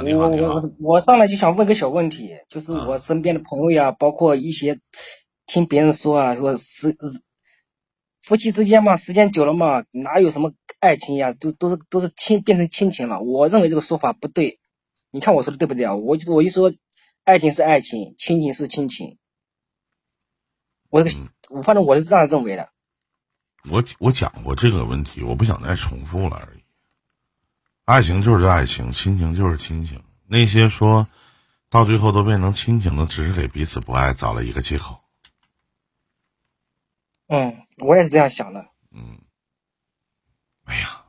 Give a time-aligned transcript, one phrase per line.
[0.00, 0.54] 好，你好，你好。
[0.54, 4.80] 我我上来就想问个小问题，就是我身边的朋友呀，包括一些
[5.44, 6.96] 听别人说啊，说是
[8.22, 13.20] 夫妻之间嘛，时间久了嘛，哪有什么爱情呀，都都是都是亲变成亲情了。
[13.20, 14.58] 我认为这个说法不对，
[15.10, 15.94] 你看我说的对不对啊？
[15.94, 16.72] 我就我一说，
[17.24, 19.18] 爱情是爱情，亲情是亲情。
[20.88, 22.70] 我这个我反正我是这样认为的。
[23.70, 26.59] 我我讲过这个问题，我不想再重复了而已。
[27.90, 30.00] 爱情就是爱情，亲情就是亲情。
[30.28, 31.08] 那些说
[31.68, 35.00] 到最后都变成亲情的，只是给彼此不爱找了一个借口。
[37.26, 38.64] 嗯，我也是这样想的。
[38.92, 39.18] 嗯。
[40.66, 41.02] 哎呀，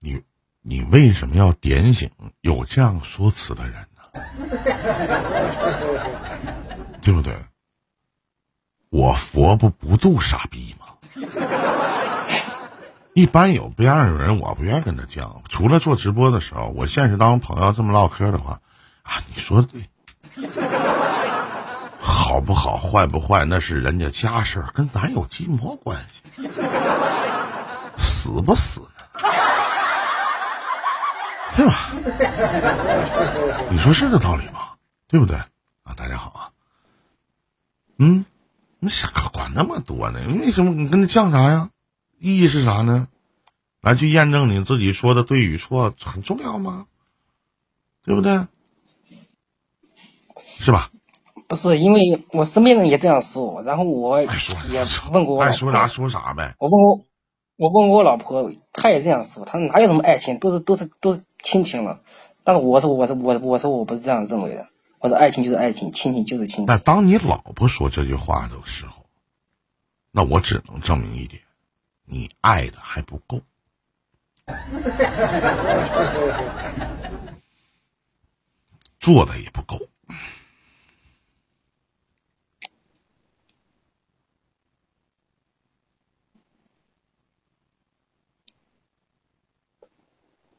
[0.00, 0.20] 你
[0.60, 2.10] 你为什么要点醒
[2.40, 4.02] 有这样说辞的人呢？
[7.00, 7.32] 对不对？
[8.90, 10.86] 我佛不不度傻逼吗？
[13.18, 15.42] 一般有这样的人，我不愿意跟他讲。
[15.48, 18.60] 除了做直播的时候，我现实当中朋友这么唠嗑的话，
[19.02, 19.82] 啊，你说对，
[21.98, 26.48] 好不好，坏不坏，那是人家家事，跟咱有鸡毛关系？
[27.96, 28.88] 死不死呢？
[31.56, 31.74] 对吧？
[33.68, 34.60] 你说是这道理吗？
[35.08, 35.36] 对不对？
[35.82, 36.50] 啊，大家好啊。
[37.98, 38.24] 嗯。
[38.78, 40.20] 你想管那么多呢？
[40.38, 41.68] 为什么你跟他犟啥呀？
[42.18, 43.08] 意义是啥呢？
[43.80, 46.86] 来去验证你自己说的对与错很重要吗？
[48.04, 48.46] 对不对？
[50.58, 50.90] 是吧？
[51.48, 54.26] 不是，因为我身边人也这样说，然后我也
[55.12, 56.56] 问过我爱说啥说啥呗。
[56.58, 57.04] 我问我，
[57.56, 62.00] 我问过我老婆，她也这样说，她说哪有什么爱情，都是都是都是亲情了。
[62.44, 64.66] 但是我说我说我我说我不是这样认为的。
[64.98, 66.66] 我说爱情就是爱情，亲情就是亲情。
[66.66, 69.06] 但当你老婆说这句话的时候，
[70.10, 71.40] 那我只能证明一点：
[72.10, 73.42] 你爱的还不够，
[78.98, 79.78] 做的也不够。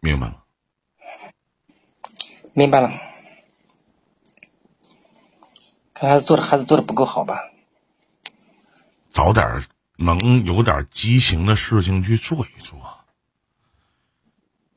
[0.00, 0.44] 明白了。
[2.52, 2.90] 明白了。
[5.94, 7.50] 看还是做的还是做的不够好吧？
[9.10, 9.62] 早点
[9.96, 12.78] 能有点激情的事情去做一做。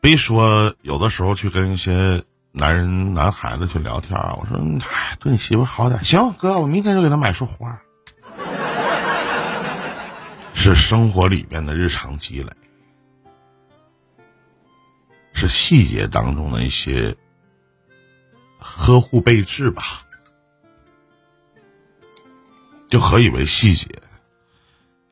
[0.00, 4.56] 别说有的时候去跟一些男人、男孩子去聊天我说
[4.88, 7.80] ：“哎，对你媳妇好点。”行，哥，我明天就给她买束花。
[10.54, 12.52] 是生活里边的日常积累，
[15.32, 17.16] 是细节当中的一些
[18.58, 19.82] 呵护备至吧。
[22.88, 23.86] 就何以为细节？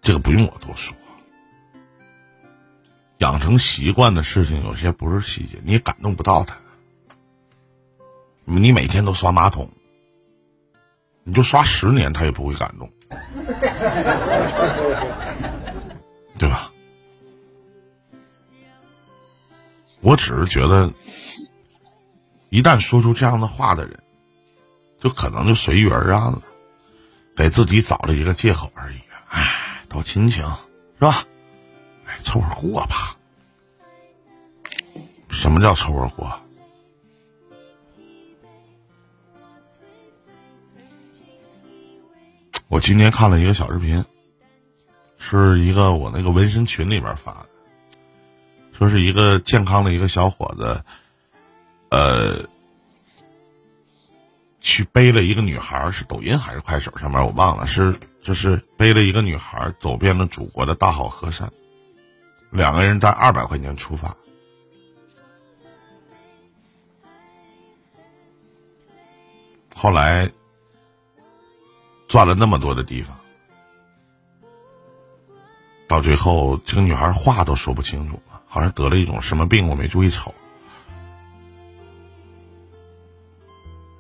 [0.08, 0.96] 这个不用我多说。
[3.19, 6.56] 养成习惯的事情，有些不是细节，你也感动不到他。
[8.46, 9.70] 你每天都刷马桶，
[11.24, 12.91] 你就刷十年，他也不会感动，
[16.38, 16.72] 对吧？
[20.00, 20.90] 我只是觉得，
[22.48, 24.02] 一旦说出这样的话的人，
[24.98, 26.40] 就可能就随遇而安了。
[27.36, 28.96] 给自己找了一个借口而已，
[30.03, 31.25] 亲情是吧？
[32.06, 33.16] 哎，凑合过吧。
[35.31, 36.41] 什么叫凑合过？
[42.69, 44.04] 我今天看了一个小视频，
[45.19, 47.48] 是一个我那个纹身群里边发的，
[48.72, 50.84] 说是一个健康的一个小伙子，
[51.91, 52.48] 呃。
[54.60, 61.50] 去背了一个女孩，是抖音还是快手上面我忘了，是就是背了一个女孩走遍了祖国的大好河山，
[62.50, 64.16] 两个人带二百块钱出发，
[69.74, 70.30] 后来
[72.08, 73.16] 转了那么多的地方，
[75.86, 80.34] 到最后这个女孩话都说不清楚了，好像得了一种什么病，我没注意瞅。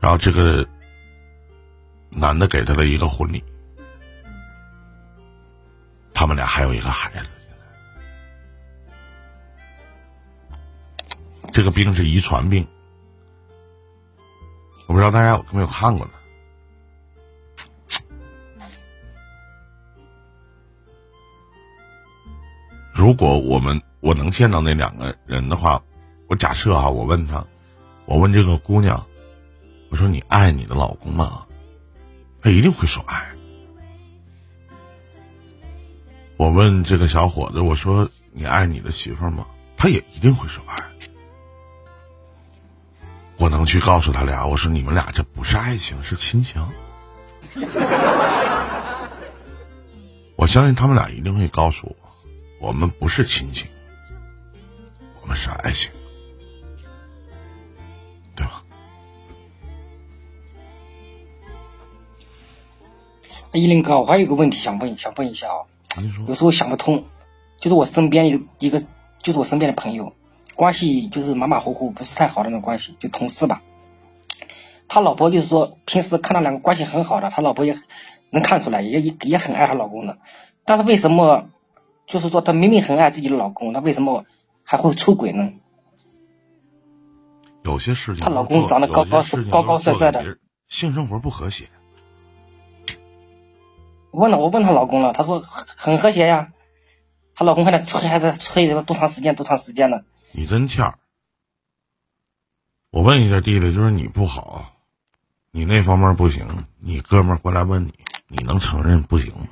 [0.08, 0.66] 然后这个
[2.08, 3.44] 男的给他了一个婚礼，
[6.14, 7.28] 他们俩还有一个孩子。
[11.52, 12.66] 这个病是遗传病，
[14.86, 16.12] 我不知道大家有没有看过呢。
[22.94, 25.78] 如果我们我能见到那两个人的话，
[26.28, 27.46] 我假设啊，我问他，
[28.06, 29.06] 我问这个姑娘。
[29.98, 31.44] 说你爱你的老公吗？
[32.40, 33.28] 他一定会说爱。
[36.36, 39.44] 我问这个小伙子，我说你爱你的媳妇吗？
[39.76, 40.76] 他也一定会说爱。
[43.38, 46.64] 我能去告诉他俩，我说你们俩这不是爱情，是亲情。
[50.36, 51.96] 我相信他们俩一定会告诉
[52.60, 53.68] 我，我们不是亲情，
[55.20, 55.90] 我们是爱情，
[63.58, 65.66] 依林哥，我还有个问题想问，想问一下啊。
[66.26, 67.04] 有时候想不通，
[67.58, 68.80] 就是我身边一个一个，
[69.22, 70.12] 就是我身边的朋友，
[70.54, 73.62] 关系就是马马虎虎，不是太好的那种关系，就同事吧。
[74.86, 77.76] 他老婆就是说，平时看他两个关系很好的，他老婆也
[78.30, 80.18] 能看出来，也也也很爱她老公的。
[80.64, 81.48] 但是为什么，
[82.06, 84.24] 就是说她明明很爱自己的老公，那为什么
[84.62, 85.50] 还会出轨呢？
[87.64, 90.38] 有些事情，她老公长得高高高高帅帅的，
[90.68, 91.64] 性生活不和谐。
[94.18, 96.52] 问了，我问她老公了，她说很和谐呀。
[97.34, 99.34] 她老公还在催，还在催，多长时间？
[99.34, 100.02] 多长时间呢？
[100.32, 100.98] 你真欠儿！
[102.90, 104.74] 我问一下弟弟，就是你不好，
[105.52, 107.92] 你那方面不行，你哥们儿过来问你，
[108.26, 109.48] 你能承认不行吗？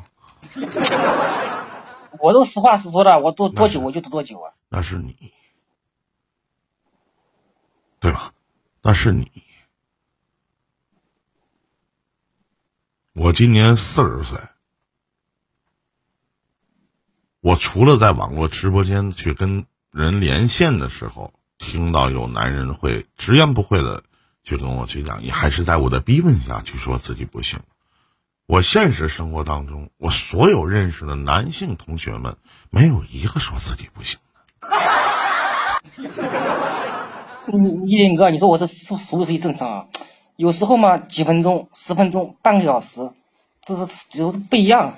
[2.18, 4.52] 我都实话实说的，我做多久我就做多久啊。
[4.68, 5.32] 那是你，
[8.00, 8.32] 对吧？
[8.82, 9.30] 那是你。
[13.12, 14.38] 我今年四十岁。
[17.46, 24.02] 我除了在网络直播间去跟人连线的时候，听到有男人会直言不讳的
[24.42, 27.60] 去跟我去讲，也还是在我的逼问下去说自己不行。
[28.48, 32.36] 我现实生活当中，我所有认识的男性同学们，
[32.70, 34.18] 没有一个说自己不行
[34.60, 34.68] 的。
[37.56, 39.86] 你一林哥，你说我这属属不属于正常啊？
[40.34, 43.12] 有时候嘛，几分钟、十分钟、半个小时，
[43.64, 44.94] 这是有不一样。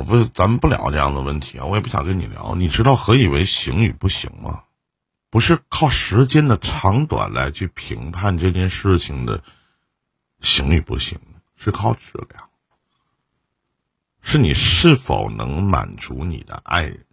[0.00, 1.66] 我不，咱们不聊这样的问题啊！
[1.66, 2.54] 我也不想跟你聊。
[2.54, 4.64] 你知道何以为行与不行吗？
[5.28, 9.44] 不是靠时间的长短来去评判这件事情的
[10.40, 11.20] 行与不行，
[11.54, 12.48] 是靠质量，
[14.22, 17.04] 是你是否能满足你的爱人，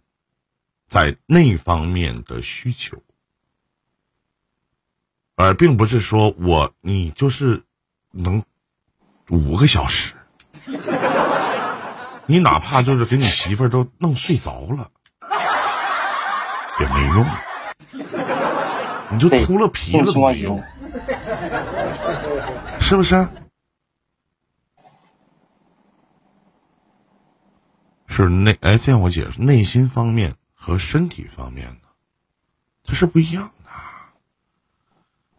[0.88, 3.02] 在那方面的需求，
[5.34, 7.62] 而并不是说我你就是
[8.12, 8.42] 能
[9.28, 10.14] 五个小时。
[12.30, 14.90] 你哪怕就是给你媳妇儿都弄睡着了，
[16.78, 17.26] 也没用，
[19.10, 20.62] 你就秃了皮了都没用，
[22.78, 23.26] 是不是？
[28.08, 31.88] 是内哎，这样我解释，内心方面和身体方面的，
[32.84, 33.70] 它是不一样的，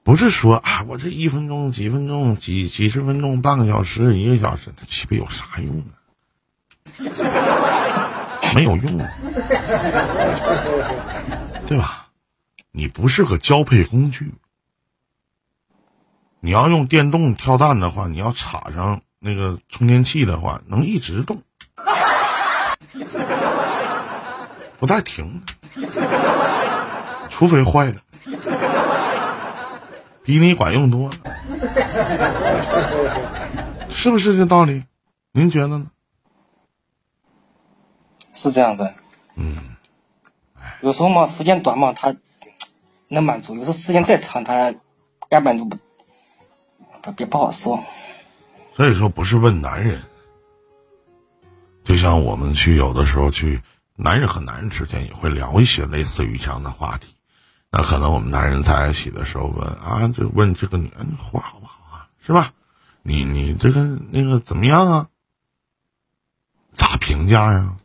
[0.02, 5.99] 不是说啊，我这一分钟、几分钟、几几十分钟、半个小时、一个小时，那岂不有啥用啊？
[8.56, 8.98] 没有用，
[11.68, 12.08] 对吧？
[12.72, 14.31] 你不是个交配工具。
[16.40, 21.42] 你要用电动跳蛋的话，你要插上那个充电器的话，能一直动，
[24.80, 25.42] 不带停，
[27.30, 27.96] 除非坏了，
[30.24, 31.18] 比你管用多了，
[33.90, 34.81] 是不是这道理？
[35.34, 35.88] 您觉得呢？
[38.40, 38.94] 是这样子，
[39.36, 39.76] 嗯，
[40.82, 42.16] 有时候嘛，时间短嘛，他
[43.10, 44.74] 能满足；有时候时间再长，他
[45.30, 45.78] 该满足不，
[47.12, 47.84] 别不好说。
[48.78, 50.02] 所以说，不是问男人，
[51.84, 53.62] 就像我们去有的时候去，
[53.98, 57.14] 男人和男人之间也会聊一些类似于这样的话题。
[57.69, 62.54] 那可能我们男人在一起的时候问啊，就问这个女人活好不好啊，是吧？
[63.04, 65.08] 你你这个那个怎么样啊？
[66.74, 67.76] 咋评价呀？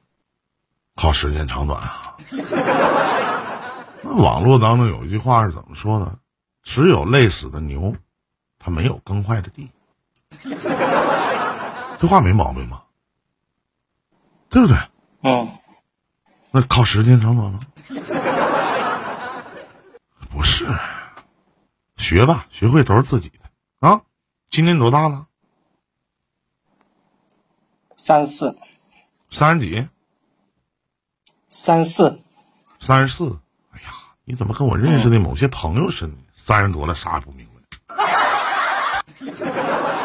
[0.94, 2.16] 靠时间长短啊！
[4.02, 6.18] 那网络当中有一句话是怎么说的？
[6.62, 7.94] 只有累死的牛，
[8.58, 9.70] 它没有耕坏的地。
[11.98, 12.84] 这话没毛病吧？
[14.48, 14.76] 对不对？
[15.22, 15.50] 嗯。
[16.50, 17.60] 那靠时间长短吗？
[20.30, 20.66] 不是，
[21.96, 23.40] 学吧，学会都是自己的
[23.88, 24.00] 啊。
[24.50, 25.26] 今年多大了？
[27.96, 28.56] 三十四。
[29.30, 29.88] 三十几？
[31.56, 32.20] 三四，
[32.80, 33.38] 三十四。
[33.70, 33.88] 哎呀，
[34.24, 36.14] 你怎么跟我认识的某些朋友似的？
[36.36, 37.46] 三十多了，啥也不明
[37.86, 37.94] 白，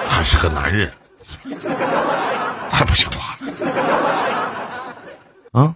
[0.08, 0.94] 还是个男人，
[2.70, 3.51] 太不像话了。
[5.51, 5.75] 啊！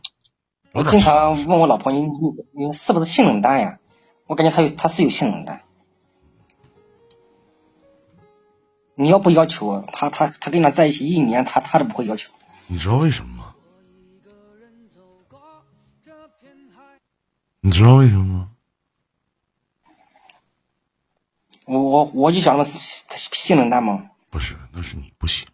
[0.74, 3.80] 我经常问我老婆：“你你你是不是性冷淡呀？”
[4.28, 5.64] 我感觉他有，他是有性冷淡。
[8.94, 12.30] 你要不要求他，他他跟他在一起一年，他他都不会要求。
[12.68, 13.43] 你知道为什么吗？
[17.66, 18.50] 你知道为什么吗？
[21.64, 24.12] 我我我就想的是他性冷淡吗？
[24.30, 25.48] 不是，那是你不行。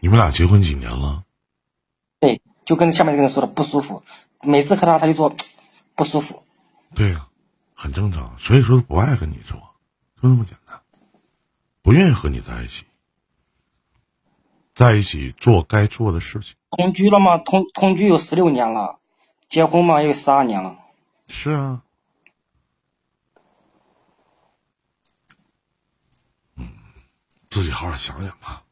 [0.00, 1.24] 你们俩结婚几年了？
[2.18, 4.02] 对，就跟下面那个人说的不舒服，
[4.42, 5.32] 每次和他他就说
[5.94, 6.42] 不舒服。
[6.96, 7.28] 对呀、
[7.74, 8.36] 很正常。
[8.40, 9.56] 所以说不爱跟你做，
[10.20, 10.82] 就那么简单，
[11.80, 12.84] 不愿意和你在一起，
[14.74, 16.54] 在一起做该做的事情。
[16.70, 17.38] 同居了吗？
[17.38, 18.98] 同同居有十六年了，
[19.48, 20.76] 结婚嘛也有十二年了。
[21.28, 21.82] 是啊，
[26.56, 26.68] 嗯，
[27.50, 28.64] 自己好好想想吧。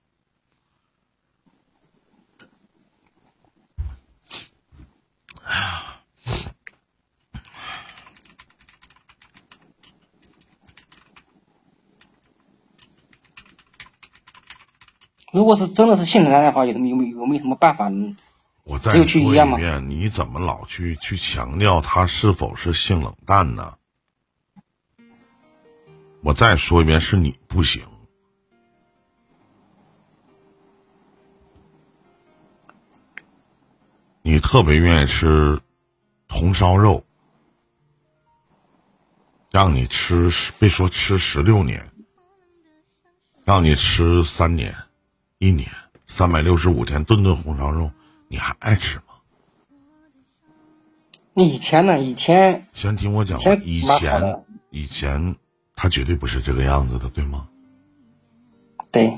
[15.38, 18.16] 如果是真的是性冷淡的话，有什么有没有有没有什么办法呢？
[18.64, 23.76] 我再去说一遍，你怎么老去去强调他是否是性冷淡呢？
[26.24, 27.80] 我再说一遍，是你不行。
[34.22, 35.60] 你特别愿意吃
[36.28, 37.04] 红烧肉，
[39.52, 41.88] 让你吃别说吃十六年，
[43.44, 44.74] 让你吃三年、
[45.38, 45.68] 一年、
[46.08, 47.92] 三百六十五天，顿顿红烧肉，
[48.26, 49.04] 你还爱吃吗？
[51.32, 52.00] 那以前呢？
[52.00, 55.36] 以前先听我讲以，前以前以前
[55.76, 57.48] 他绝对不是这个样子的，对吗？
[58.90, 59.16] 对，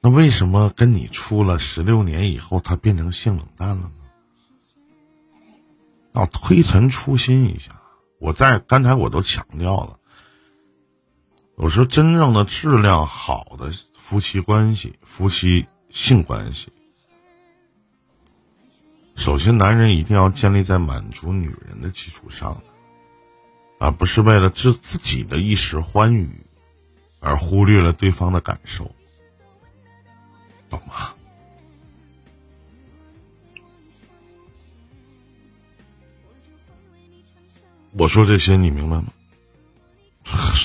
[0.00, 3.92] 那为什么跟你处了十六年以后，他变成性冷淡了呢？
[6.14, 7.82] 要推陈出新一下。
[8.18, 9.99] 我在刚才我都强调了，
[11.62, 16.72] 我说真正的质量好的夫妻关系、夫妻性关系，
[19.14, 22.58] 首先男人一定要建立在满足女人的基础上，
[23.78, 26.30] 而不是为了自自己的一时欢愉
[27.20, 28.90] 而忽略了对方的感受。
[30.70, 31.14] 懂吗？
[37.92, 39.12] 我说这些你明白吗？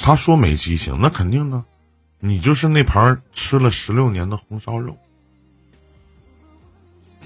[0.06, 1.66] 他说没激情，那肯定的，
[2.20, 4.96] 你就是那盘吃了十六年的红烧肉。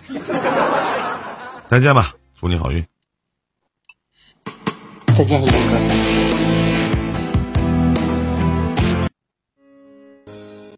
[1.70, 2.82] 再见吧，祝你好运。
[5.08, 6.29] 再见，一哥。